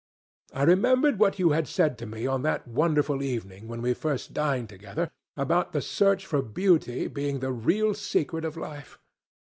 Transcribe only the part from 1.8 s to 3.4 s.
to me on that wonderful